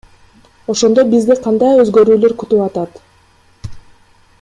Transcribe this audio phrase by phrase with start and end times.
[0.73, 3.01] Ошондо бизди кандай өзгөрүүлөр күтүп атат?